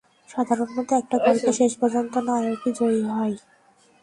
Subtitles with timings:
[0.29, 3.35] সাধারণত, একটা গল্পে, শেষ পর্যন্ত নায়কই জয়ী হয়।